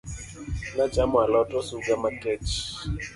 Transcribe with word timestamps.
Nachamo 0.75 1.17
alot 1.25 1.49
osuga 1.59 1.93
makech 2.01 2.49